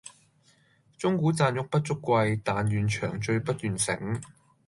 [0.97, 4.19] 鐘鼓饌玉不足貴，但願長醉不願醒